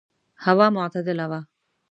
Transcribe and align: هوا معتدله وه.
هوا 0.45 0.67
معتدله 0.75 1.25
وه. 1.31 1.39